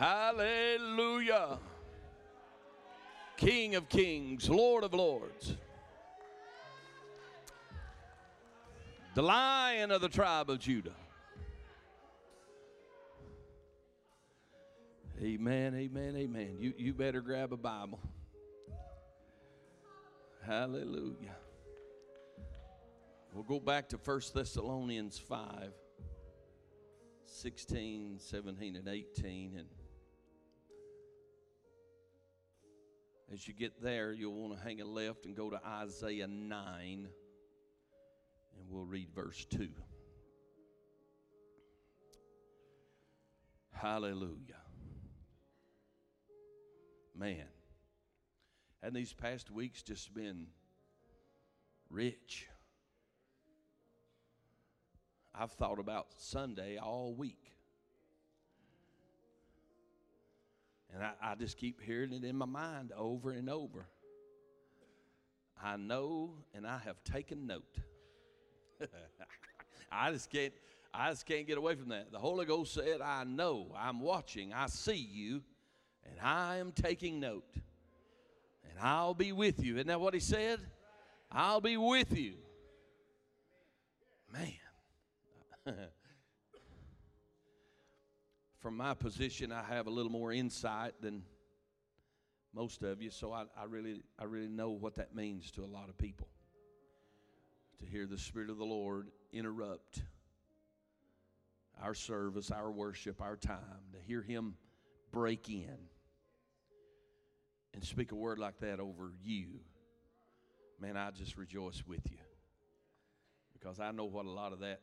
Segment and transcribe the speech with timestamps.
[0.00, 1.58] Hallelujah.
[3.36, 5.58] King of kings, Lord of lords.
[9.14, 10.94] The lion of the tribe of Judah.
[15.22, 16.56] Amen, amen, amen.
[16.58, 18.00] You, you better grab a Bible.
[20.46, 21.36] Hallelujah.
[23.34, 25.72] We'll go back to 1 Thessalonians 5
[27.26, 29.54] 16, 17, and 18.
[29.58, 29.66] And
[33.32, 37.08] as you get there, you'll want to hang a left and go to Isaiah 9,
[38.56, 39.68] and we'll read verse 2.
[43.72, 44.56] Hallelujah.
[47.16, 47.46] Man,
[48.82, 50.46] and these past weeks just been
[51.88, 52.48] rich.
[55.34, 57.52] I've thought about Sunday all week.
[60.94, 63.86] And I, I, just keep hearing it in my mind over and over.
[65.62, 67.78] I know and I have taken note.
[69.92, 70.52] I just can't
[70.92, 72.10] I just can't get away from that.
[72.10, 75.42] The Holy Ghost said, I know, I'm watching, I see you,
[76.04, 77.54] and I am taking note.
[78.68, 79.76] And I'll be with you.
[79.76, 80.58] Isn't that what he said?
[81.30, 82.34] I'll be with you.
[84.32, 84.52] Man.
[88.60, 91.22] From my position, I have a little more insight than
[92.54, 95.66] most of you, so I, I, really, I really know what that means to a
[95.66, 96.28] lot of people.
[97.78, 100.02] To hear the Spirit of the Lord interrupt
[101.82, 104.56] our service, our worship, our time, to hear Him
[105.10, 105.78] break in
[107.72, 109.60] and speak a word like that over you,
[110.78, 112.18] man, I just rejoice with you
[113.54, 114.80] because I know what a lot of that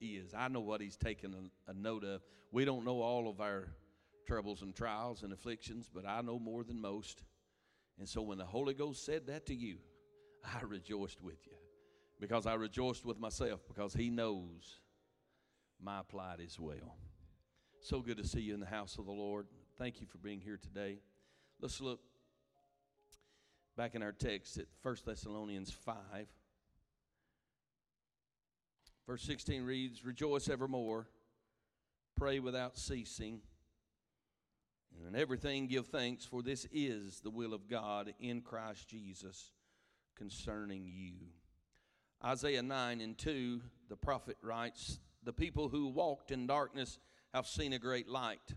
[0.00, 0.34] is.
[0.34, 2.22] I know what he's taken a, a, note of.
[2.52, 3.68] We don't know all of our
[4.26, 7.22] troubles and trials and afflictions, but I know more than most.
[7.98, 9.76] And so when the Holy Ghost said that to you,
[10.44, 11.56] I rejoiced with you
[12.18, 14.80] because I rejoiced with myself because he knows
[15.82, 16.96] my plight as well.
[17.80, 19.46] So good to see you in the house of the Lord.
[19.78, 20.98] Thank you for being here today.
[21.60, 22.00] Let's look
[23.76, 25.94] back in our text at 1 Thessalonians 5.
[29.10, 31.08] Verse 16 reads, Rejoice evermore,
[32.16, 33.40] pray without ceasing,
[34.96, 39.50] and in everything give thanks, for this is the will of God in Christ Jesus
[40.14, 41.14] concerning you.
[42.24, 46.96] Isaiah 9 and 2, the prophet writes, The people who walked in darkness
[47.34, 48.54] have seen a great light,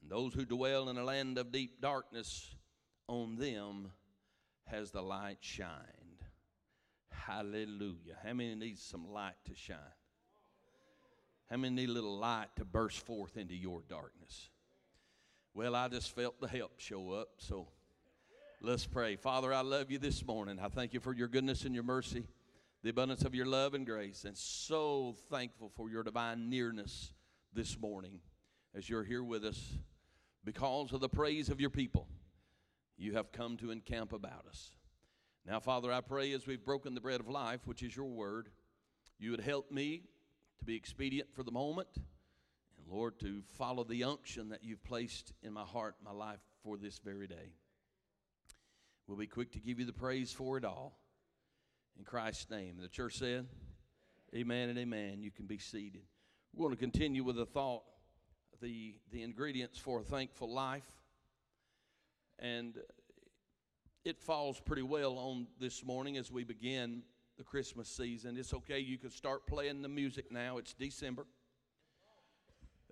[0.00, 2.54] and those who dwell in a land of deep darkness,
[3.08, 3.90] on them
[4.68, 6.05] has the light shined.
[7.24, 8.16] Hallelujah.
[8.24, 9.76] How many need some light to shine?
[11.50, 14.50] How many need a little light to burst forth into your darkness?
[15.54, 17.68] Well, I just felt the help show up, so
[18.60, 19.16] let's pray.
[19.16, 20.58] Father, I love you this morning.
[20.60, 22.26] I thank you for your goodness and your mercy,
[22.82, 27.12] the abundance of your love and grace, and so thankful for your divine nearness
[27.54, 28.20] this morning
[28.74, 29.78] as you're here with us
[30.44, 32.06] because of the praise of your people.
[32.98, 34.70] You have come to encamp about us.
[35.46, 38.48] Now, Father, I pray as we've broken the bread of life, which is your word,
[39.16, 40.02] you would help me
[40.58, 45.32] to be expedient for the moment, and Lord, to follow the unction that you've placed
[45.44, 47.52] in my heart, my life for this very day.
[49.06, 50.98] We'll be quick to give you the praise for it all.
[51.96, 52.78] In Christ's name.
[52.82, 53.46] The church said,
[54.34, 55.22] Amen and amen.
[55.22, 56.02] You can be seated.
[56.52, 57.84] We're going to continue with the thought,
[58.60, 60.90] the, the ingredients for a thankful life.
[62.40, 62.76] And
[64.06, 67.02] it falls pretty well on this morning as we begin
[67.38, 68.36] the Christmas season.
[68.36, 70.58] It's okay, you can start playing the music now.
[70.58, 71.26] It's December.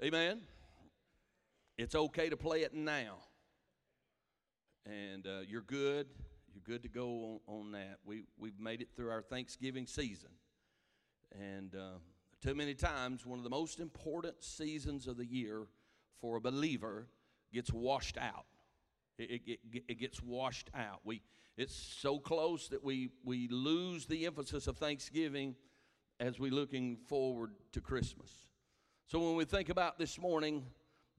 [0.03, 0.41] Amen.
[1.79, 3.19] It's okay to play it now.
[4.87, 6.09] And uh, you're good.
[6.53, 7.99] You're good to go on, on, that.
[8.05, 10.31] We, we've made it through our Thanksgiving season.
[11.31, 11.99] And uh,
[12.43, 15.69] too many times, one of the most important seasons of the year
[16.21, 17.07] for a believer
[17.53, 18.47] gets washed out.
[19.19, 21.01] It, it, it, gets washed out.
[21.05, 21.23] We,
[21.57, 25.55] it's so close that we, we lose the emphasis of Thanksgiving
[26.19, 28.31] as we're looking forward to Christmas.
[29.07, 30.65] So when we think about this morning,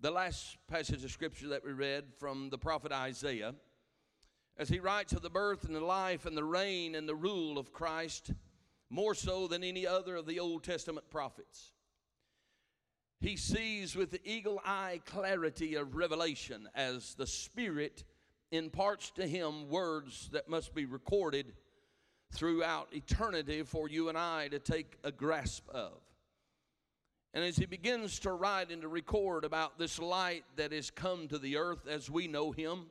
[0.02, 3.56] the last passage of scripture that we read from the prophet Isaiah,
[4.58, 7.58] as he writes of the birth and the life and the reign and the rule
[7.58, 8.32] of Christ,
[8.90, 11.72] more so than any other of the Old Testament prophets.
[13.20, 18.04] He sees with the eagle eye clarity of revelation as the Spirit
[18.52, 21.54] imparts to him words that must be recorded
[22.34, 25.94] throughout eternity for you and I to take a grasp of.
[27.34, 31.28] And as he begins to write and to record about this light that has come
[31.28, 32.86] to the earth as we know him,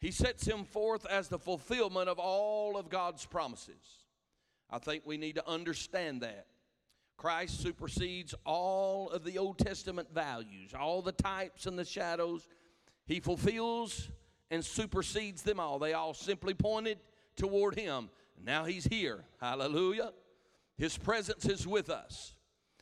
[0.00, 4.04] he sets him forth as the fulfillment of all of God's promises.
[4.70, 6.46] I think we need to understand that.
[7.18, 12.48] Christ supersedes all of the Old Testament values, all the types and the shadows.
[13.06, 14.08] He fulfills
[14.52, 15.80] and supersedes them all.
[15.80, 16.98] They all simply pointed
[17.36, 18.08] toward Him.
[18.42, 19.24] Now He's here.
[19.40, 20.12] Hallelujah.
[20.76, 22.34] His presence is with us.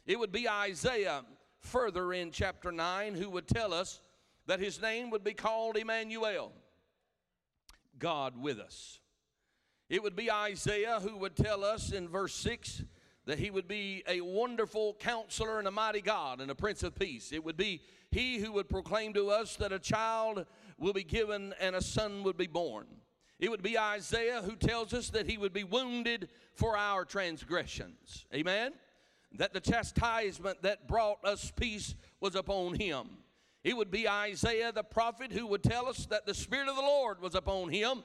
[0.06, 1.24] It would be Isaiah
[1.60, 4.02] further in chapter 9 who would tell us
[4.46, 6.52] that his name would be called Emmanuel,
[7.98, 9.00] God with us.
[9.88, 12.84] It would be Isaiah who would tell us in verse 6
[13.26, 16.94] that he would be a wonderful counselor and a mighty God and a prince of
[16.94, 17.32] peace.
[17.32, 20.46] It would be he who would proclaim to us that a child
[20.78, 22.86] will be given and a son would be born.
[23.38, 28.24] It would be Isaiah who tells us that he would be wounded for our transgressions.
[28.32, 28.72] Amen?
[29.32, 33.08] That the chastisement that brought us peace was upon him.
[33.64, 36.82] It would be Isaiah the prophet who would tell us that the Spirit of the
[36.82, 38.04] Lord was upon him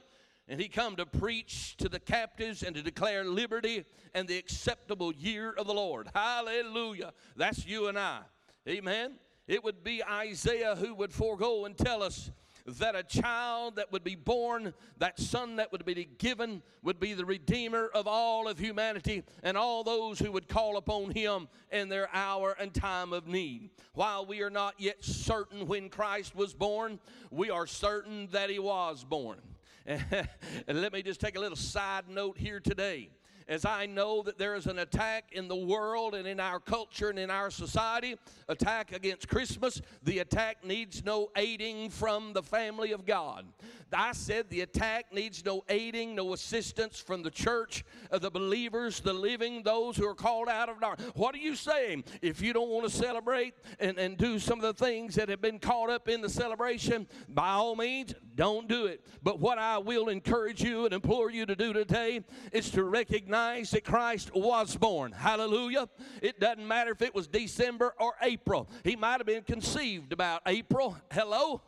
[0.52, 5.14] and he come to preach to the captives and to declare liberty and the acceptable
[5.14, 6.10] year of the Lord.
[6.14, 7.14] Hallelujah.
[7.38, 8.20] That's you and I.
[8.68, 9.14] Amen.
[9.48, 12.32] It would be Isaiah who would forego and tell us
[12.66, 17.14] that a child that would be born, that son that would be given, would be
[17.14, 21.88] the Redeemer of all of humanity and all those who would call upon him in
[21.88, 23.70] their hour and time of need.
[23.94, 27.00] While we are not yet certain when Christ was born,
[27.32, 29.40] we are certain that he was born.
[30.68, 33.10] and let me just take a little side note here today
[33.48, 37.10] as I know that there is an attack in the world and in our culture
[37.10, 38.16] and in our society,
[38.48, 43.46] attack against Christmas, the attack needs no aiding from the family of God.
[43.94, 49.02] I said the attack needs no aiding, no assistance from the church, uh, the believers,
[49.02, 51.12] the living, those who are called out of darkness.
[51.14, 52.06] What are you saying?
[52.22, 55.42] If you don't want to celebrate and, and do some of the things that have
[55.42, 59.06] been caught up in the celebration, by all means, don't do it.
[59.24, 62.22] But what I will encourage you and implore you to do today
[62.54, 65.14] is to recognize recognize that Christ was born.
[65.14, 65.88] Hallelujah.
[66.22, 68.70] It doesn't matter if it was December or April.
[68.84, 70.98] He might have been conceived about April.
[71.12, 71.62] Hello?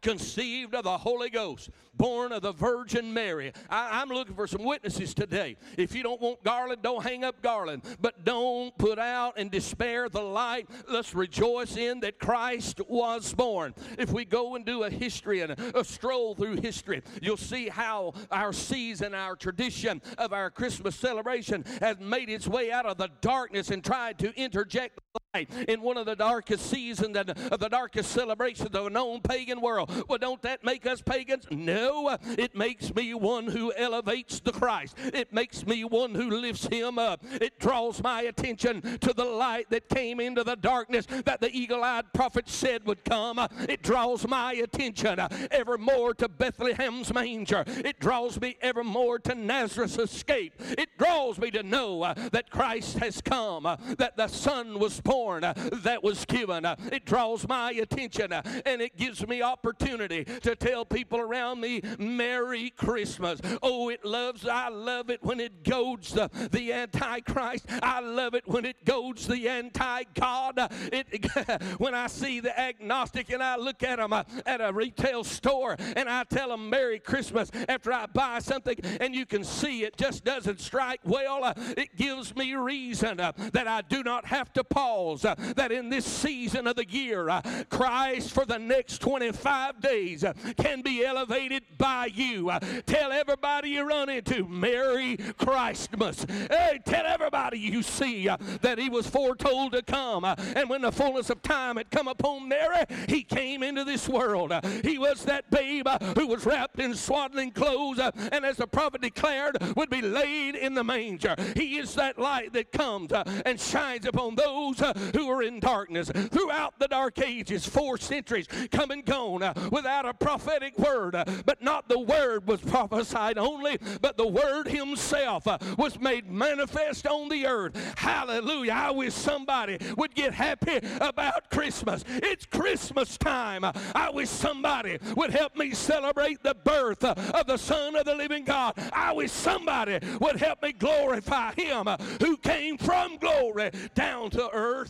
[0.00, 3.52] Conceived of the Holy Ghost, born of the Virgin Mary.
[3.68, 5.56] I, am looking for some witnesses today.
[5.76, 10.08] If you don't want garland, don't hang up garland, but don't put out and despair
[10.08, 10.68] the light.
[10.88, 13.74] Let's rejoice in that Christ was born.
[13.98, 17.68] If we go and do a history and a, a stroll through history, you'll see
[17.68, 22.98] how our season, our tradition of our Christmas celebration has made its way out of
[22.98, 25.00] the darkness and tried to interject
[25.38, 29.60] light in one of the darkest seasons and the darkest celebrations of a known pagan
[29.60, 29.90] world.
[30.08, 31.46] Well, don't that make us pagans?
[31.50, 34.96] No, it makes me one who elevates the Christ.
[34.98, 37.24] It makes me one who lifts him up.
[37.40, 41.84] It draws my attention to the light that came into the darkness that the eagle
[41.84, 43.38] eyed prophet said would come.
[43.68, 45.20] It draws my attention
[45.50, 47.64] evermore to Bethlehem's manger.
[47.66, 50.54] It draws me evermore to Nazareth's escape.
[50.76, 53.64] It draws me to know that Christ has come,
[53.98, 56.64] that the Son was born, that was given.
[56.92, 62.70] It draws my attention and it gives me opportunity to tell people around me Merry
[62.70, 63.40] Christmas.
[63.62, 67.66] Oh, it loves, I love it when it goads the, the Antichrist.
[67.82, 70.72] I love it when it goads the anti-God.
[70.92, 75.24] It, when I see the agnostic and I look at them uh, at a retail
[75.24, 79.84] store and I tell them Merry Christmas after I buy something and you can see
[79.84, 84.26] it just doesn't strike well, uh, it gives me reason uh, that I do not
[84.26, 85.07] have to pause.
[85.08, 90.22] Uh, that in this season of the year, uh, Christ for the next 25 days
[90.22, 92.50] uh, can be elevated by you.
[92.50, 96.26] Uh, tell everybody you run into, Merry Christmas.
[96.50, 100.24] Hey, tell everybody you see uh, that he was foretold to come.
[100.24, 104.08] Uh, and when the fullness of time had come upon Mary, he came into this
[104.08, 104.52] world.
[104.84, 109.56] He was that babe who was wrapped in swaddling clothes, and as the prophet declared,
[109.74, 111.34] would be laid in the manger.
[111.56, 114.82] He is that light that comes and shines upon those
[115.14, 116.10] who are in darkness.
[116.10, 121.14] Throughout the dark ages, four centuries come and gone, uh, without a prophetic word.
[121.14, 126.30] Uh, but not the word was prophesied only, but the word himself uh, was made
[126.30, 127.76] manifest on the earth.
[127.96, 128.72] Hallelujah.
[128.72, 132.04] I wish somebody would get happy about Christmas.
[132.08, 133.64] It's Christmas time.
[133.64, 138.44] I wish somebody would help me celebrate the birth of the Son of the living
[138.44, 138.74] God.
[138.92, 141.86] I wish somebody would help me glorify him
[142.20, 144.87] who came from glory down to earth.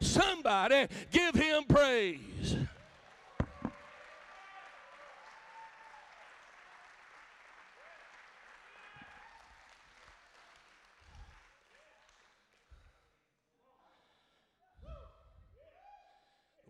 [0.00, 2.56] Somebody give him praise.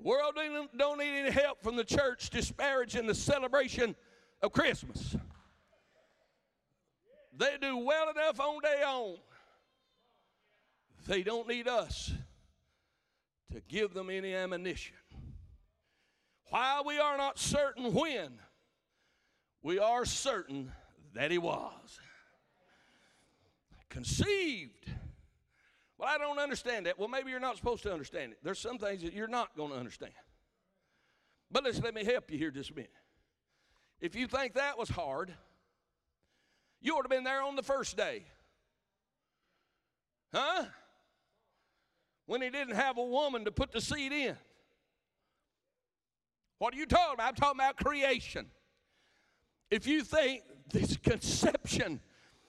[0.03, 0.35] world
[0.77, 3.95] don't need any help from the church disparaging the celebration
[4.43, 5.17] of Christmas.
[7.37, 9.17] They do well enough on their own.
[11.07, 12.13] They don't need us
[13.53, 14.97] to give them any ammunition.
[16.51, 18.33] While we are not certain when,
[19.63, 20.73] we are certain
[21.15, 22.01] that he was
[23.89, 24.87] conceived.
[25.99, 26.99] Well, I don't understand that.
[26.99, 28.39] Well, maybe you're not supposed to understand it.
[28.43, 30.15] There's some things that you're not going to understand.
[31.51, 32.91] But let's let me help you here just a minute.
[34.01, 35.35] If you think that was hard,
[36.81, 38.25] you ought to have been there on the first day.
[40.33, 40.65] Huh?
[42.31, 44.37] When he didn't have a woman to put the seed in.
[46.59, 47.27] What are you talking about?
[47.27, 48.47] I'm talking about creation.
[49.69, 51.99] If you think this conception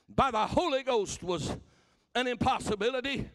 [0.08, 1.58] by the Holy Ghost was
[2.14, 3.28] an impossibility,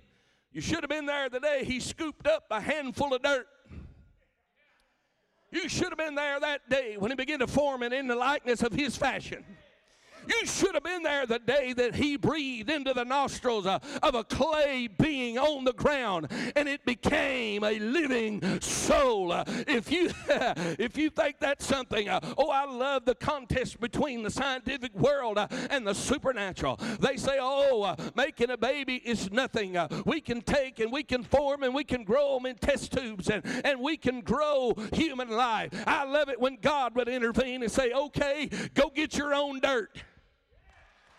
[0.53, 3.49] you should have been there the day he scooped up a handful of dirt.
[5.50, 8.15] You should have been there that day when he began to form it in the
[8.15, 9.45] likeness of his fashion.
[10.28, 14.25] You should have been there the day that he breathed into the nostrils of a
[14.25, 19.33] clay being on the ground and it became a living soul.
[19.33, 20.11] Uh, if you
[20.78, 25.38] if you think that's something, uh, oh, I love the contest between the scientific world
[25.38, 26.78] uh, and the supernatural.
[27.00, 29.76] They say, oh, making a baby is nothing.
[30.04, 33.28] We can take and we can form and we can grow them in test tubes
[33.28, 35.71] and, and we can grow human life.
[35.87, 40.02] I love it when God would intervene and say, okay, go get your own dirt.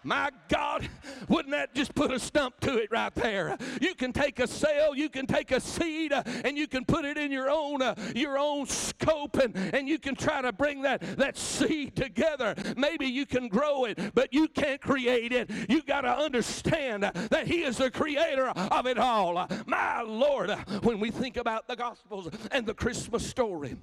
[0.04, 0.88] My God,
[1.28, 3.58] wouldn't that just put a stump to it right there?
[3.82, 7.04] You can take a cell, you can take a seed, uh, and you can put
[7.04, 10.84] it in your own uh, your own scope, and, and you can try to bring
[10.84, 12.56] that, that seed together.
[12.78, 15.50] Maybe you can grow it, but you can't create it.
[15.68, 19.48] You got to understand that He is the creator of it all.
[19.66, 20.52] My Lord,
[20.84, 23.76] when we think about the Gospels and the Christmas story,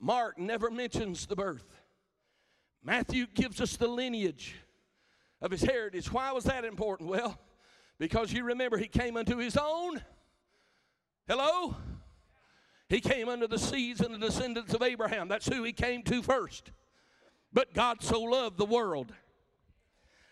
[0.00, 1.75] Mark never mentions the birth.
[2.86, 4.54] Matthew gives us the lineage
[5.42, 6.12] of his heritage.
[6.12, 7.10] Why was that important?
[7.10, 7.36] Well,
[7.98, 10.00] because you remember he came unto his own.
[11.26, 11.74] Hello?
[12.88, 15.26] He came unto the seeds and the descendants of Abraham.
[15.26, 16.70] That's who he came to first.
[17.52, 19.12] But God so loved the world.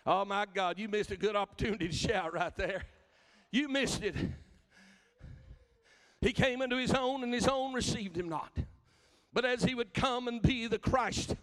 [0.06, 2.84] Oh my God, you missed a good opportunity to shout right there.
[3.50, 4.14] You missed it.
[6.20, 8.52] He came unto his own, and his own received him not.
[9.32, 11.34] But as he would come and be the Christ,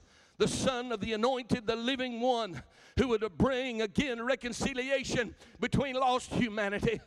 [0.41, 2.63] the Son of the Anointed, the living one,
[2.97, 6.99] who would bring again reconciliation between lost humanity.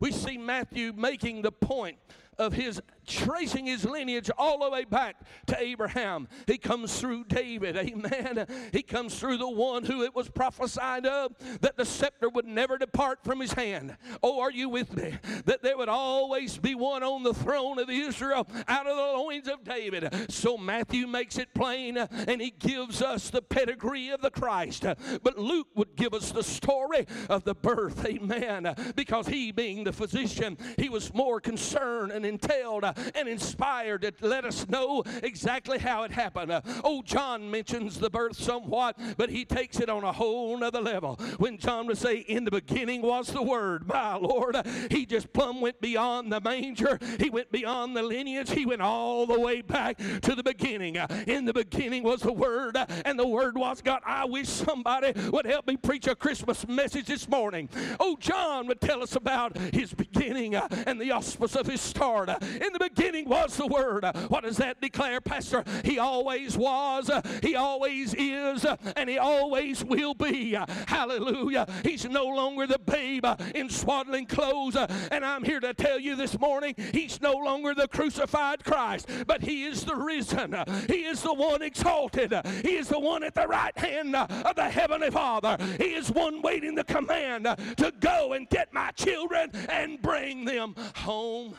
[0.00, 1.98] We see Matthew making the point
[2.38, 5.16] of his tracing his lineage all the way back
[5.46, 6.28] to Abraham.
[6.46, 8.46] He comes through David, amen.
[8.72, 12.76] He comes through the one who it was prophesied of that the scepter would never
[12.76, 13.96] depart from his hand.
[14.22, 15.14] Oh, are you with me?
[15.46, 19.48] That there would always be one on the throne of Israel out of the loins
[19.48, 20.30] of David.
[20.30, 24.84] So Matthew makes it plain and he gives us the pedigree of the Christ.
[25.22, 28.74] But Luke would give us the story of the birth, amen.
[28.94, 34.44] Because he, being the physician, he was more concerned and entailed and inspired to let
[34.44, 36.52] us know exactly how it happened.
[36.52, 40.80] Uh, oh, John mentions the birth somewhat, but he takes it on a whole nother
[40.80, 41.16] level.
[41.38, 45.32] When John would say, In the beginning was the Word, my Lord, uh, he just
[45.32, 49.62] plumb went beyond the manger, he went beyond the lineage, he went all the way
[49.62, 50.98] back to the beginning.
[50.98, 54.00] Uh, in the beginning was the Word, uh, and the Word was God.
[54.04, 57.68] I wish somebody would help me preach a Christmas message this morning.
[57.98, 62.17] Oh, John would tell us about his beginning uh, and the auspice of his start.
[62.26, 64.04] Uh, in the beginning was the Word.
[64.28, 65.64] What does that declare, Pastor?
[65.84, 67.10] He always was,
[67.42, 68.64] He always is,
[68.96, 70.56] and He always will be.
[70.86, 71.66] Hallelujah.
[71.82, 74.76] He's no longer the babe in swaddling clothes.
[75.10, 79.42] And I'm here to tell you this morning, He's no longer the crucified Christ, but
[79.42, 80.56] He is the risen.
[80.86, 82.34] He is the one exalted.
[82.62, 85.56] He is the one at the right hand of the Heavenly Father.
[85.78, 87.44] He is one waiting the command
[87.76, 91.54] to go and get my children and bring them home.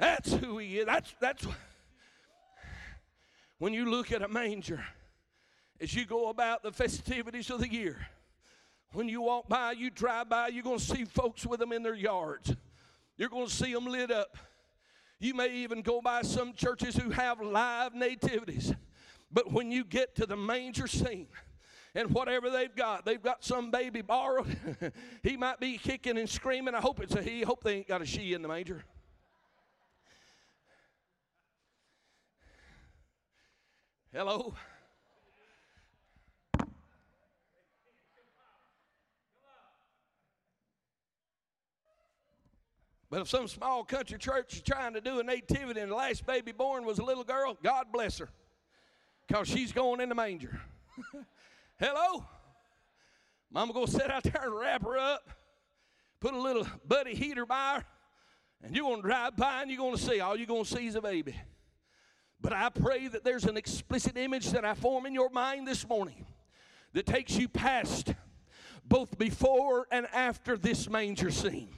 [0.00, 0.86] That's who he is.
[0.86, 1.46] That's that's
[3.58, 4.82] when you look at a manger
[5.78, 7.98] as you go about the festivities of the year.
[8.92, 11.82] When you walk by, you drive by, you're going to see folks with them in
[11.82, 12.56] their yards.
[13.18, 14.36] You're going to see them lit up.
[15.20, 18.72] You may even go by some churches who have live nativities.
[19.30, 21.28] But when you get to the manger scene,
[21.94, 24.56] and whatever they've got, they've got some baby borrowed.
[25.22, 26.74] he might be kicking and screaming.
[26.74, 27.42] I hope it's a he.
[27.42, 28.84] Hope they ain't got a she in the manger.
[34.12, 34.54] Hello?
[43.08, 46.24] But if some small country church is trying to do a nativity and the last
[46.26, 48.28] baby born was a little girl, God bless her.
[49.26, 50.60] Because she's going in the manger.
[51.80, 52.24] Hello?
[53.50, 55.28] Mama gonna sit out there and wrap her up,
[56.20, 57.84] put a little buddy heater by her,
[58.62, 61.00] and you're to drive by and you're to see all you're to see is a
[61.00, 61.34] baby.
[62.42, 65.86] But I pray that there's an explicit image that I form in your mind this
[65.86, 66.26] morning
[66.92, 68.14] that takes you past
[68.84, 71.74] both before and after this manger scene.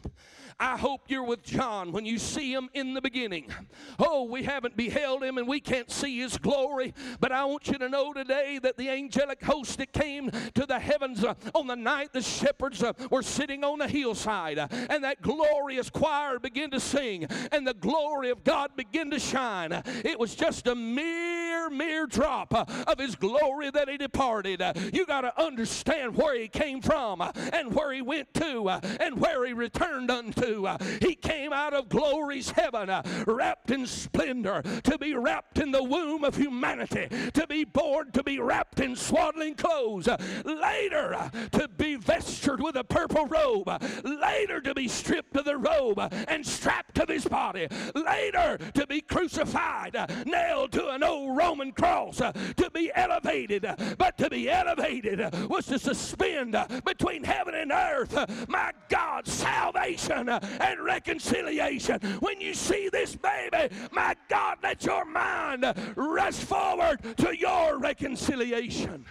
[0.58, 3.52] I hope you're with John when you see him in the beginning.
[3.98, 7.78] Oh, we haven't beheld him and we can't see his glory, but I want you
[7.78, 11.76] to know today that the angelic host that came to the heavens uh, on the
[11.76, 16.70] night the shepherds uh, were sitting on the hillside, uh, and that glorious choir began
[16.70, 19.72] to sing, and the glory of God began to shine.
[20.04, 24.60] It was just a mere, mere drop uh, of his glory that he departed.
[24.62, 28.68] Uh, you got to understand where he came from uh, and where he went to
[29.00, 30.41] and where he returned unto.
[30.42, 35.70] Uh, he came out of glory's heaven, uh, wrapped in splendor, to be wrapped in
[35.70, 41.14] the womb of humanity, to be born, to be wrapped in swaddling clothes, uh, later
[41.14, 45.56] uh, to be vestured with a purple robe, uh, later to be stripped of the
[45.56, 49.96] robe uh, and strapped to his body, later to be crucified,
[50.26, 53.66] nailed to an old Roman cross, to be elevated.
[53.96, 60.84] But to be elevated was to suspend between heaven and earth, my God, salvation and
[60.84, 62.00] reconciliation.
[62.20, 65.64] When you see this baby, my God, let your mind
[65.96, 69.04] rush forward to your reconciliation.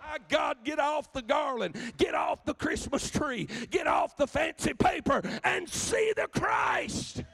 [0.00, 4.74] My God, get off the garland, get off the Christmas tree, get off the fancy
[4.74, 7.24] paper, and see the Christ.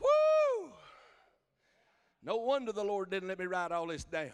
[0.00, 0.68] Woo!
[2.22, 4.32] No wonder the Lord didn't let me write all this down.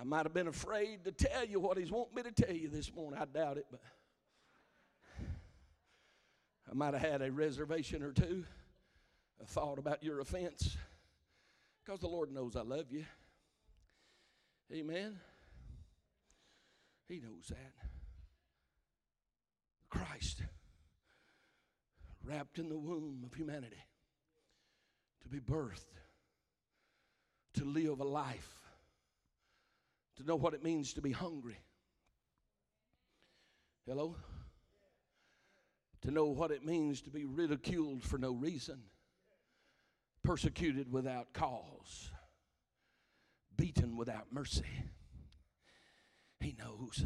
[0.00, 2.68] I might have been afraid to tell you what he's wanting me to tell you
[2.68, 3.20] this morning.
[3.20, 3.80] I doubt it, but
[6.70, 8.46] I might have had a reservation or two,
[9.42, 10.74] a thought about your offense,
[11.84, 13.04] because the Lord knows I love you.
[14.72, 15.20] Amen.
[17.06, 17.74] He knows that.
[19.90, 20.40] Christ,
[22.24, 23.84] wrapped in the womb of humanity,
[25.24, 25.84] to be birthed,
[27.54, 28.59] to live a life
[30.20, 31.58] to know what it means to be hungry.
[33.86, 34.16] Hello?
[36.02, 38.82] To know what it means to be ridiculed for no reason,
[40.22, 42.10] persecuted without cause,
[43.56, 44.64] beaten without mercy.
[46.40, 47.04] He knows.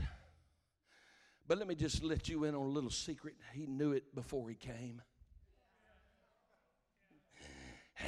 [1.47, 3.35] But let me just let you in on a little secret.
[3.53, 5.03] He knew it before he came.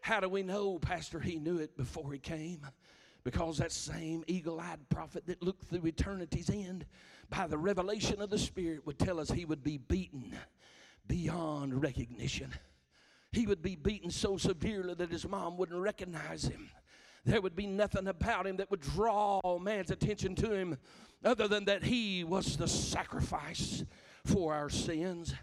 [0.00, 2.66] How do we know, Pastor, he knew it before he came?
[3.30, 6.86] Because that same eagle eyed prophet that looked through eternity's end
[7.28, 10.34] by the revelation of the Spirit would tell us he would be beaten
[11.06, 12.54] beyond recognition.
[13.32, 16.70] He would be beaten so severely that his mom wouldn't recognize him.
[17.26, 20.78] There would be nothing about him that would draw man's attention to him
[21.22, 23.84] other than that he was the sacrifice
[24.24, 25.34] for our sins.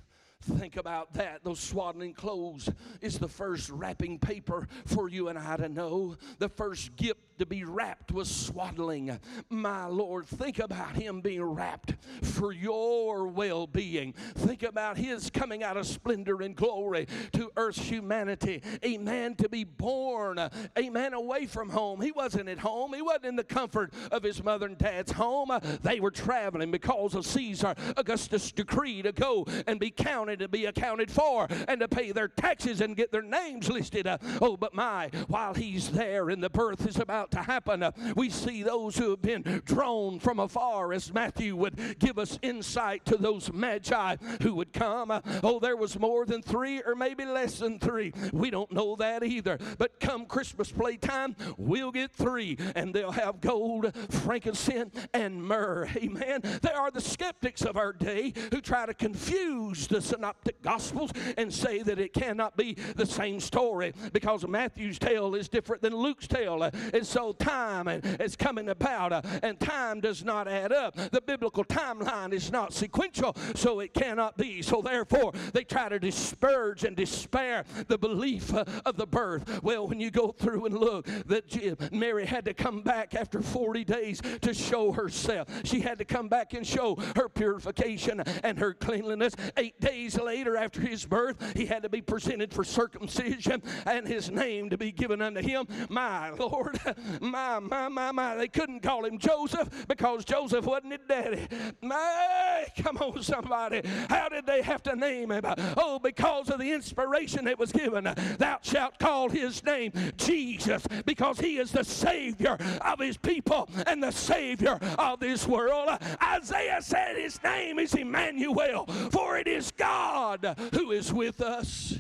[0.42, 1.44] Think about that.
[1.44, 2.68] Those swaddling clothes
[3.00, 6.18] is the first wrapping paper for you and I to know.
[6.40, 9.20] The first gift to be wrapped was swaddling.
[9.50, 14.14] My Lord, think about Him being wrapped for your well being.
[14.36, 18.62] Think about His coming out of splendor and glory to earth's humanity.
[18.84, 19.36] Amen.
[19.36, 20.40] To be born,
[20.78, 22.02] amen, away from home.
[22.02, 25.52] He wasn't at home, He wasn't in the comfort of His mother and dad's home.
[25.82, 30.66] They were traveling because of Caesar Augustus' decree to go and be counted and be
[30.66, 34.08] accounted for and to pay their taxes and get their names listed.
[34.08, 37.84] Uh, oh, but my, while He's there and the birth is about about to happen.
[37.84, 42.38] Uh, we see those who have been drawn from afar, as Matthew would give us
[42.42, 45.12] insight to those magi who would come.
[45.12, 48.14] Uh, oh, there was more than three, or maybe less than three.
[48.32, 49.58] We don't know that either.
[49.78, 55.88] But come Christmas playtime, we'll get three, and they'll have gold, frankincense, and myrrh.
[55.98, 56.42] Amen.
[56.62, 61.52] There are the skeptics of our day who try to confuse the synoptic gospels and
[61.52, 66.28] say that it cannot be the same story because Matthew's tale is different than Luke's
[66.28, 66.70] tale.
[66.94, 70.98] It's so time is coming about, uh, and time does not add up.
[70.98, 74.62] The biblical timeline is not sequential, so it cannot be.
[74.62, 79.64] So therefore, they try to disperse and despair the belief uh, of the birth.
[79.64, 83.86] Well, when you go through and look, that Mary had to come back after 40
[83.86, 85.48] days to show herself.
[85.64, 89.36] She had to come back and show her purification and her cleanliness.
[89.56, 94.30] Eight days later, after his birth, he had to be presented for circumcision and his
[94.30, 95.66] name to be given unto him.
[95.88, 96.78] My Lord,
[97.22, 98.36] my, my, my, my.
[98.36, 101.48] They couldn't call him Joseph because Joseph wasn't his daddy.
[101.82, 103.82] My, come on, somebody.
[104.10, 105.44] How did they have to name him?
[105.78, 108.04] Oh, because of the inspiration that was given.
[108.38, 114.02] Thou shalt call his name Jesus because he is the Savior of his people and
[114.02, 115.90] the Savior of this world.
[116.22, 122.00] Isaiah said his name is Emmanuel, for it is God who is with us.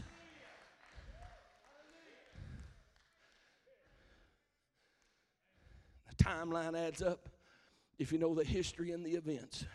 [6.17, 7.29] Timeline adds up
[7.97, 9.65] if you know the history and the events.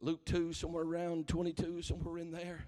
[0.00, 2.64] Luke 2, somewhere around 22, somewhere in there,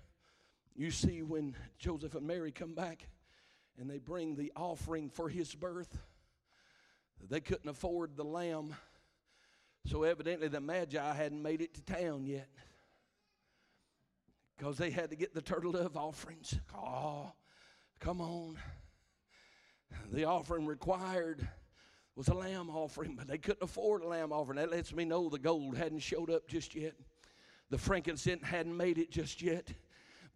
[0.77, 3.09] you see when Joseph and Mary come back
[3.79, 5.99] and they bring the offering for his birth.
[7.29, 8.77] They couldn't afford the lamb,
[9.87, 12.49] so evidently the Magi hadn't made it to town yet
[14.57, 16.59] because they had to get the turtle dove offerings.
[16.77, 17.33] Oh,
[17.99, 18.59] come on.
[20.13, 21.47] The offering required
[22.17, 24.57] was a lamb offering, but they couldn't afford a lamb offering.
[24.57, 26.95] That lets me know the gold hadn't showed up just yet.
[27.71, 29.69] The frankincense hadn't made it just yet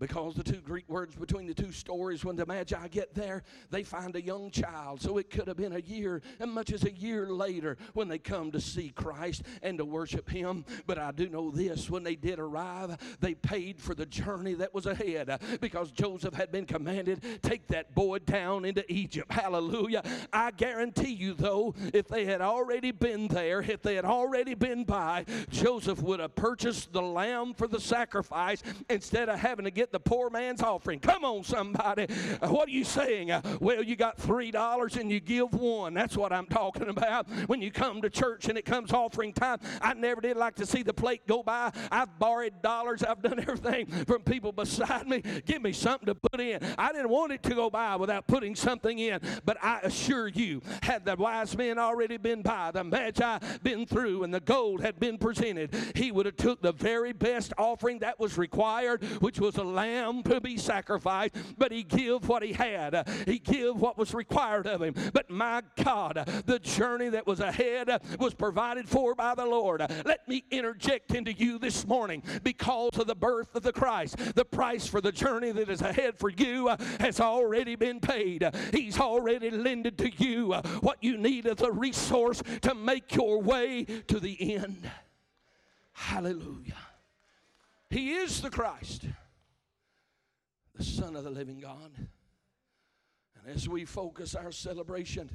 [0.00, 3.82] because the two Greek words between the two stories, when the Magi get there, they
[3.82, 5.00] find a young child.
[5.00, 8.18] So it could have been a year, and much as a year later, when they
[8.18, 10.64] come to see Christ and to worship Him.
[10.86, 14.72] But I do know this when they did arrive, they paid for the journey that
[14.72, 19.32] was ahead because Joseph had been commanded, take that boy down into Egypt.
[19.32, 20.02] Hallelujah.
[20.32, 24.84] I guarantee you, though, if they had already been there, if they had already been
[24.84, 29.87] by, Joseph would have purchased the lamb for the sacrifice instead of having to get
[29.88, 31.00] get the poor man's offering.
[31.00, 32.06] Come on, somebody.
[32.42, 33.30] Uh, what are you saying?
[33.30, 35.94] Uh, well, you got $3 and you give one.
[35.94, 37.28] That's what I'm talking about.
[37.46, 40.66] When you come to church and it comes offering time, I never did like to
[40.66, 41.72] see the plate go by.
[41.90, 45.22] I've borrowed dollars, I've done everything from people beside me.
[45.46, 46.60] Give me something to put in.
[46.76, 50.60] I didn't want it to go by without putting something in, but I assure you,
[50.82, 55.00] had the wise men already been by, the Magi been through, and the gold had
[55.00, 59.56] been presented, he would have took the very best offering that was required, which was
[59.56, 63.08] a lamb to be sacrificed, but he give what he had.
[63.26, 64.94] He give what was required of him.
[65.12, 67.88] But my God, the journey that was ahead
[68.18, 69.80] was provided for by the Lord.
[70.04, 74.34] Let me interject into you this morning because of the birth of the Christ.
[74.34, 78.48] The price for the journey that is ahead for you has already been paid.
[78.72, 83.84] He's already lended to you what you need as a resource to make your way
[83.84, 84.90] to the end.
[85.92, 86.74] Hallelujah.
[87.90, 89.06] He is the Christ
[90.78, 91.90] the Son of the living God.
[91.96, 95.28] And as we focus our celebration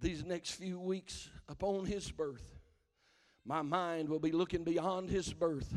[0.00, 2.54] these next few weeks upon his birth,
[3.44, 5.74] my mind will be looking beyond his birth,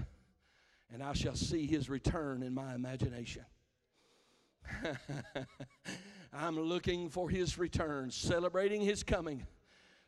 [0.94, 3.46] and I shall see his return in my imagination.
[6.34, 9.48] I'm looking for his return, celebrating his coming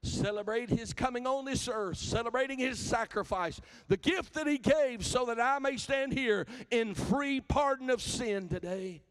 [0.04, 5.26] celebrate his coming on this earth, celebrating his sacrifice, the gift that he gave so
[5.26, 9.04] that I may stand here in free pardon of sin today.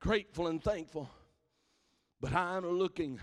[0.00, 1.10] Grateful and thankful.
[2.20, 3.20] But I'm looking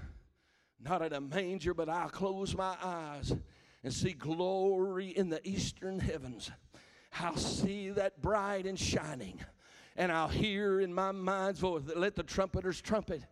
[0.80, 3.34] not at a manger, but I'll close my eyes
[3.84, 6.52] and see glory in the eastern heavens.
[7.20, 9.40] I'll see that bright and shining.
[9.96, 13.24] And I'll hear in my mind's voice, let the trumpeters trumpet.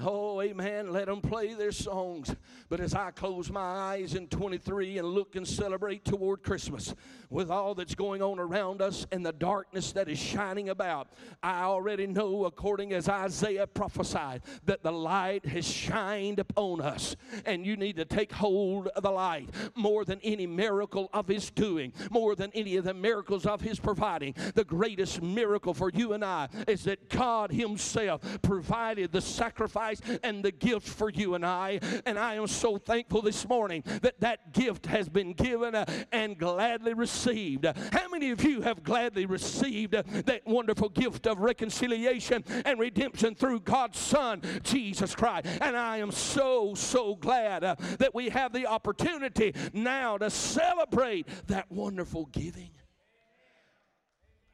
[0.00, 0.92] Oh, amen.
[0.92, 2.34] Let them play their songs.
[2.68, 6.94] But as I close my eyes in 23 and look and celebrate toward Christmas
[7.30, 11.08] with all that's going on around us and the darkness that is shining about,
[11.42, 17.16] I already know, according as Isaiah prophesied, that the light has shined upon us.
[17.44, 21.50] And you need to take hold of the light more than any miracle of His
[21.50, 24.34] doing, more than any of the miracles of His providing.
[24.54, 29.87] The greatest miracle for you and I is that God Himself provided the sacrifice
[30.22, 31.80] and the gift for you and I.
[32.06, 36.38] And I am so thankful this morning that that gift has been given uh, and
[36.38, 37.64] gladly received.
[37.92, 43.34] How many of you have gladly received uh, that wonderful gift of reconciliation and redemption
[43.34, 45.46] through God's Son, Jesus Christ?
[45.60, 51.26] And I am so, so glad uh, that we have the opportunity now to celebrate
[51.46, 52.70] that wonderful giving.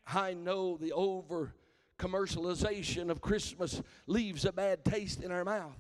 [0.07, 1.55] I know the over
[2.05, 5.79] commercialization of Christmas leaves a bad taste in our mouth.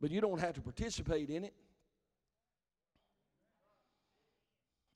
[0.00, 1.52] but you don't have to participate in it.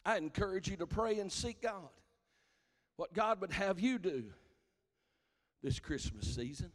[0.04, 1.90] I encourage you to pray and seek God.
[2.96, 4.24] What God would have you do
[5.62, 6.72] this Christmas season.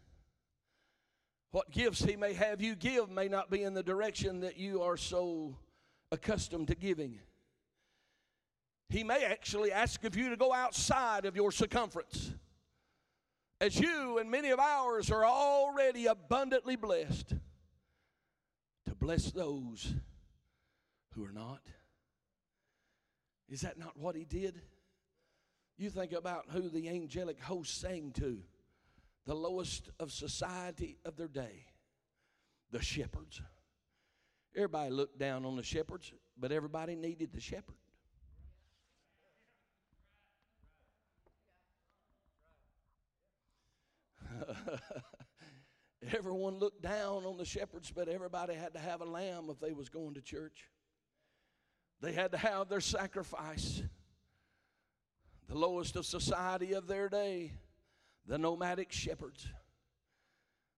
[1.51, 4.81] What gifts He may have you give may not be in the direction that you
[4.81, 5.55] are so
[6.11, 7.19] accustomed to giving.
[8.89, 12.31] He may actually ask of you to go outside of your circumference.
[13.61, 17.33] As you and many of ours are already abundantly blessed,
[18.85, 19.93] to bless those
[21.13, 21.61] who are not.
[23.49, 24.61] Is that not what he did?
[25.77, 28.39] You think about who the angelic host sang to
[29.25, 31.65] the lowest of society of their day
[32.71, 33.41] the shepherds.
[34.55, 37.75] Everybody looked down on the shepherds, but everybody needed the shepherd.
[46.15, 49.73] Everyone looked down on the shepherds, but everybody had to have a lamb if they
[49.73, 50.69] was going to church.
[52.01, 53.81] They had to have their sacrifice.
[55.47, 57.53] The lowest of society of their day,
[58.25, 59.47] the nomadic shepherds.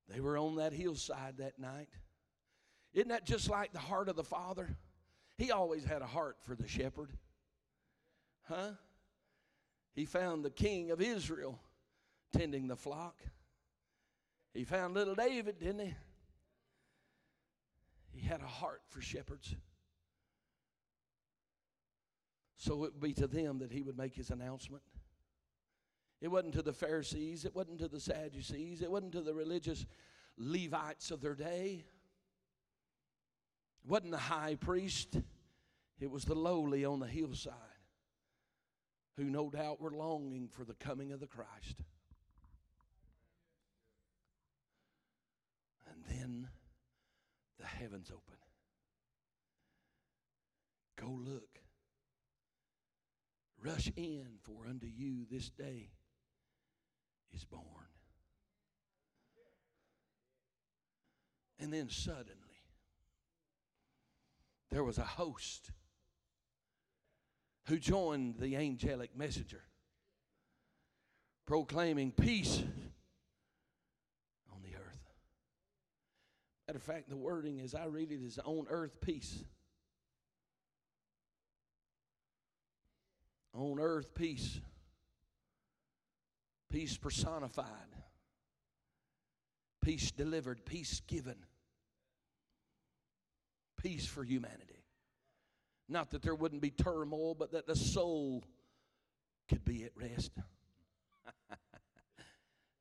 [0.07, 1.89] They were on that hillside that night.
[2.93, 4.75] Isn't that just like the heart of the Father?
[5.37, 7.11] He always had a heart for the shepherd.
[8.43, 8.71] Huh?
[9.93, 11.59] He found the king of Israel
[12.35, 13.21] tending the flock.
[14.53, 15.93] He found little David, didn't he?
[18.11, 19.55] He had a heart for shepherds.
[22.57, 24.83] So it would be to them that he would make his announcement.
[26.19, 29.85] It wasn't to the Pharisees, it wasn't to the Sadducees, it wasn't to the religious
[30.37, 31.85] Levites of their day.
[33.83, 35.17] It wasn't the high priest,
[35.99, 37.55] it was the lowly on the hillside
[39.17, 41.83] who no doubt were longing for the coming of the Christ.
[46.11, 46.49] Then
[47.59, 48.37] the heavens open.
[50.99, 51.59] Go look.
[53.63, 55.91] Rush in, for unto you this day
[57.33, 57.63] is born.
[61.59, 62.35] And then suddenly,
[64.71, 65.69] there was a host
[67.67, 69.61] who joined the angelic messenger,
[71.45, 72.63] proclaiming peace
[74.51, 75.13] on the earth.
[76.71, 79.43] Matter of fact, the wording as I read it is on earth peace.
[83.53, 84.61] On earth, peace.
[86.71, 87.67] Peace personified.
[89.83, 90.65] Peace delivered.
[90.65, 91.35] Peace given.
[93.75, 94.85] Peace for humanity.
[95.89, 98.45] Not that there wouldn't be turmoil, but that the soul
[99.49, 100.31] could be at rest.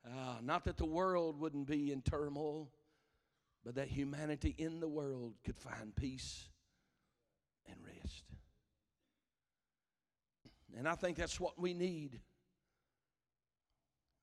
[0.07, 2.71] uh, not that the world wouldn't be in turmoil,
[3.65, 6.49] but that humanity in the world could find peace
[7.67, 8.25] and rest.
[10.77, 12.21] And I think that's what we need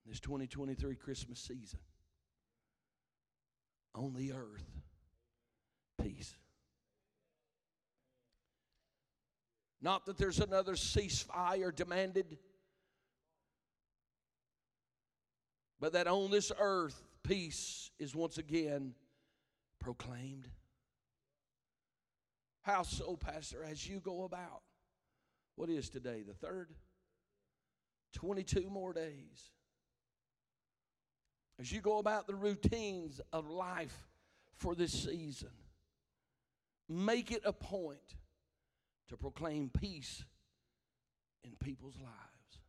[0.05, 1.79] this 2023 Christmas season.
[3.93, 4.65] On the earth,
[6.01, 6.35] peace.
[9.81, 12.37] Not that there's another ceasefire demanded,
[15.79, 18.93] but that on this earth, peace is once again
[19.79, 20.49] proclaimed.
[22.61, 24.61] How so, Pastor, as you go about?
[25.55, 26.23] What is today?
[26.27, 26.69] The third?
[28.13, 29.51] 22 more days.
[31.59, 34.07] As you go about the routines of life
[34.57, 35.49] for this season,
[36.87, 38.15] make it a point
[39.09, 40.23] to proclaim peace
[41.43, 42.59] in people's lives.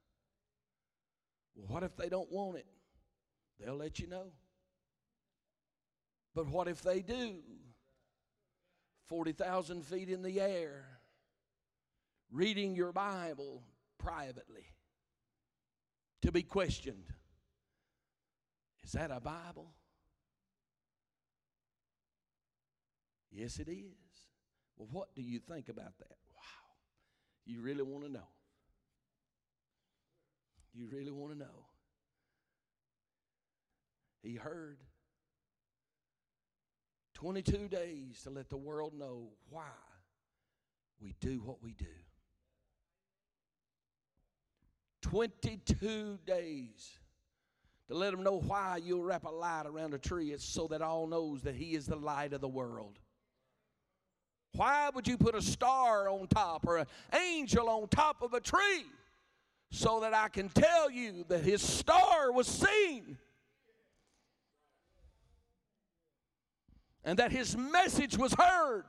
[1.55, 2.67] Well, what if they don't want it?
[3.61, 4.33] They'll let you know.
[6.39, 7.35] But what if they do?
[9.07, 10.85] 40,000 feet in the air
[12.31, 13.65] reading your Bible
[13.99, 14.65] privately
[16.23, 17.13] to be questioned.
[18.85, 19.73] Is that a Bible?
[23.33, 23.97] Yes, it is.
[24.77, 26.19] Well, what do you think about that?
[26.37, 26.77] Wow.
[27.47, 28.29] You really want to know.
[30.73, 31.67] You really want to know.
[34.23, 34.79] He heard
[37.19, 39.65] 22 days to let the world know why
[41.01, 41.85] we do what we do.
[45.03, 46.93] 22 days
[47.89, 50.31] to let them know why you'll wrap a light around a tree.
[50.31, 53.01] It's so that all knows that He is the light of the world.
[54.55, 58.41] Why would you put a star on top or an angel on top of a
[58.41, 58.85] tree?
[59.73, 63.19] So that I can tell you that His star was seen.
[67.09, 68.85] And that his message was heard.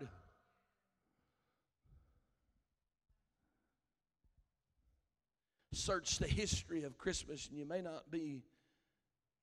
[5.72, 8.44] Search the history of Christmas, and you may not be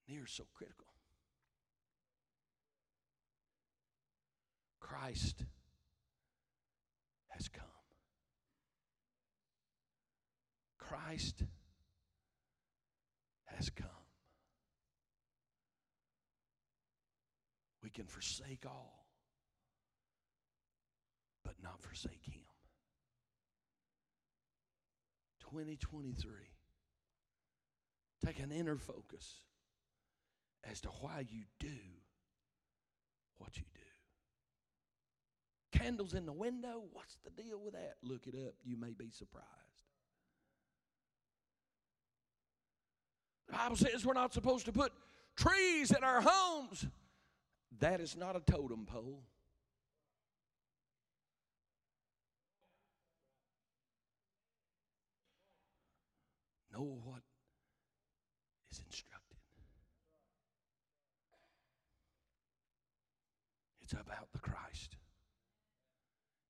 [0.06, 0.88] near so critical.
[4.78, 5.42] Christ
[7.28, 7.64] has come.
[10.76, 11.44] Christ
[13.46, 13.95] has come.
[17.96, 19.06] Can forsake all,
[21.42, 22.42] but not forsake Him.
[25.40, 26.32] 2023.
[28.24, 29.40] Take an inner focus
[30.70, 31.78] as to why you do
[33.38, 35.78] what you do.
[35.78, 37.94] Candles in the window, what's the deal with that?
[38.02, 39.46] Look it up, you may be surprised.
[43.46, 44.92] The Bible says we're not supposed to put
[45.36, 46.86] trees in our homes.
[47.80, 49.22] That is not a totem pole.
[56.72, 57.22] Know what
[58.70, 59.38] is instructed.
[63.82, 64.96] It's about the Christ.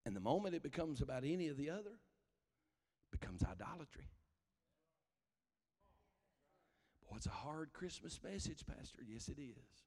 [0.05, 1.99] And the moment it becomes about any of the other,
[3.13, 4.09] it becomes idolatry.
[7.09, 9.03] Boy, it's a hard Christmas message, Pastor.
[9.07, 9.86] Yes, it is.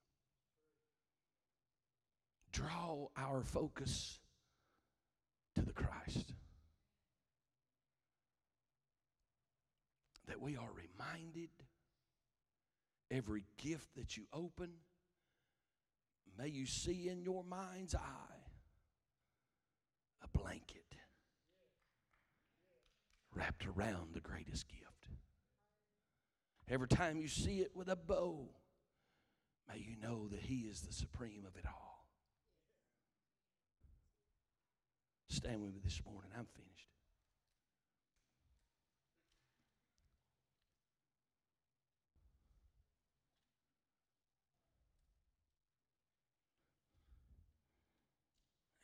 [2.51, 4.19] Draw our focus
[5.55, 6.33] to the Christ.
[10.27, 11.49] That we are reminded
[13.11, 14.69] every gift that you open,
[16.37, 18.39] may you see in your mind's eye
[20.23, 20.83] a blanket
[23.33, 24.83] wrapped around the greatest gift.
[26.67, 28.49] Every time you see it with a bow,
[29.67, 31.98] may you know that He is the supreme of it all.
[35.29, 36.31] Stand with me this morning.
[36.37, 36.87] I'm finished.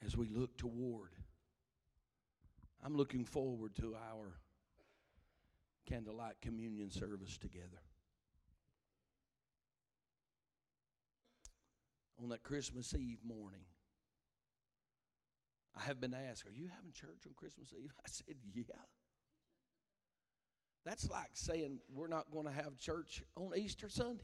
[0.06, 1.10] As we look toward
[2.86, 4.36] I'm looking forward to our
[5.88, 7.82] candlelight communion service together.
[12.22, 13.66] On that Christmas Eve morning,
[15.78, 17.92] I have been asked, Are you having church on Christmas Eve?
[18.06, 18.64] I said, Yeah.
[20.86, 24.24] That's like saying we're not going to have church on Easter Sunday.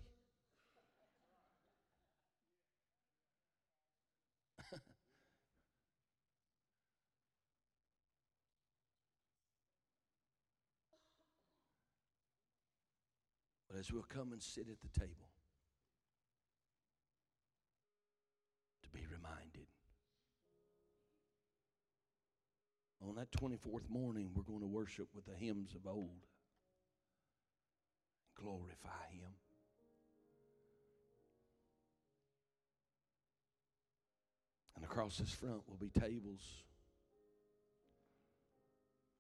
[13.69, 15.31] But as we'll come and sit at the table,
[23.07, 26.25] On that 24th morning, we're going to worship with the hymns of old,
[28.39, 29.31] glorify Him.
[34.75, 36.41] And across this front will be tables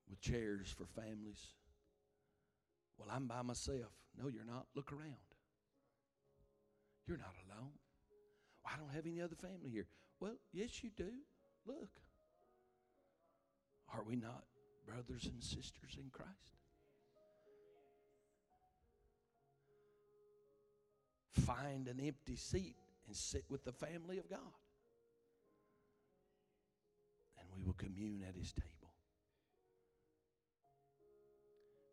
[0.09, 1.39] with chairs for families.
[2.97, 3.91] Well, I'm by myself.
[4.15, 4.67] No, you're not.
[4.75, 5.15] Look around.
[7.07, 7.71] You're not alone.
[8.63, 9.87] Well, I don't have any other family here.
[10.19, 11.11] Well, yes, you do.
[11.65, 11.89] Look.
[13.93, 14.43] Are we not
[14.85, 16.31] brothers and sisters in Christ?
[21.45, 22.75] Find an empty seat
[23.07, 24.39] and sit with the family of God.
[27.39, 28.93] And we will commune at his table.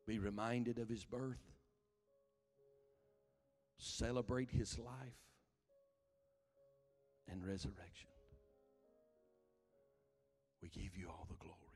[0.07, 1.49] Be reminded of his birth
[3.79, 4.95] celebrate his life
[7.29, 8.11] and resurrection.
[10.63, 11.68] We give you all the glory.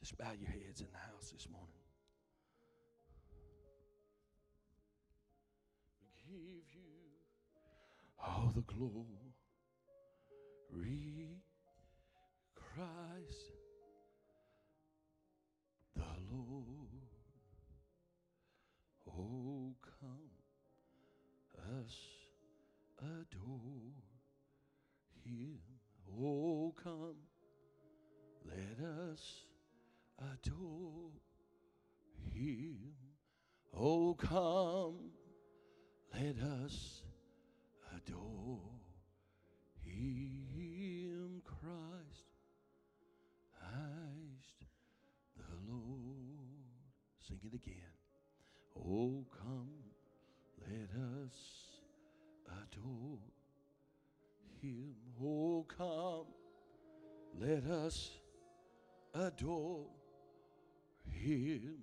[0.00, 1.68] Just bow your heads in the house this morning.
[6.00, 6.80] We give you
[8.18, 9.06] all the glory.
[12.54, 13.52] Christ
[15.96, 16.66] the Lord.
[19.06, 20.30] Oh, come
[21.78, 21.96] us
[22.98, 23.94] adore
[25.24, 25.58] him.
[26.20, 27.16] Oh, come,
[28.44, 29.44] let us
[30.20, 31.10] adore
[32.32, 32.76] him.
[33.76, 34.96] Oh, come,
[36.12, 37.02] let us
[37.96, 38.60] adore
[39.82, 42.26] him, Christ,
[43.58, 44.66] Christ
[45.36, 46.18] the Lord.
[47.20, 47.76] Sing it again.
[48.76, 49.70] Oh, come,
[50.68, 50.90] let
[51.24, 51.34] us
[52.62, 53.18] adore
[54.60, 54.94] him.
[55.22, 56.26] Oh, come,
[57.38, 58.10] let us
[59.14, 59.86] adore
[61.20, 61.78] him.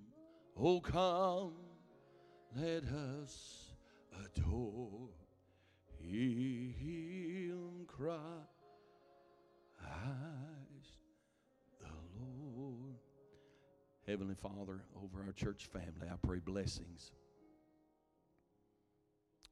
[0.56, 1.52] Oh, come,
[2.56, 3.70] let us
[4.24, 5.10] adore
[6.00, 7.84] him.
[7.86, 8.48] Christ
[11.80, 11.86] the
[12.20, 12.96] Lord.
[14.06, 17.12] Heavenly Father, over our church family, I pray blessings.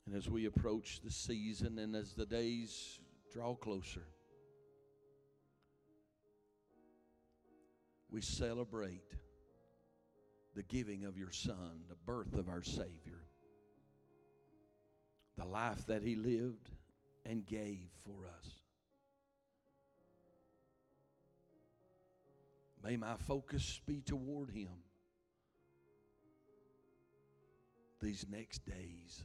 [0.07, 3.01] And as we approach the season and as the days
[3.33, 4.07] draw closer,
[8.11, 9.15] we celebrate
[10.57, 13.21] the giving of your Son, the birth of our Savior,
[15.37, 16.71] the life that He lived
[17.27, 18.51] and gave for us.
[22.83, 24.71] May my focus be toward Him
[28.01, 29.25] these next days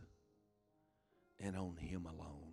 [1.40, 2.52] and on Him alone.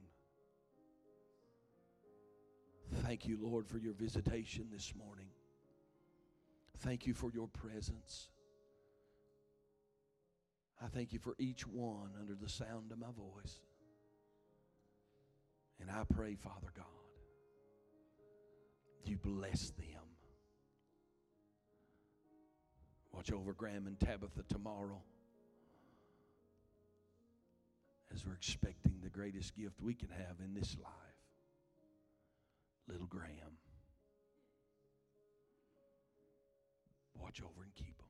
[3.02, 5.28] Thank you, Lord, for your visitation this morning.
[6.78, 8.28] Thank you for your presence.
[10.82, 13.60] I thank you for each one under the sound of my voice.
[15.80, 16.86] And I pray, Father God,
[19.04, 19.86] you bless them.
[23.12, 25.02] Watch over Graham and Tabitha tomorrow
[28.14, 31.08] as we're expecting the greatest gift we can have in this life
[32.88, 33.58] little Graham.
[37.20, 38.07] Watch over and keep them.